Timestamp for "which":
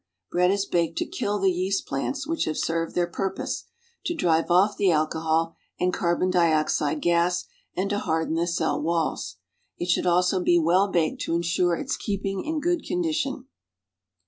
2.25-2.45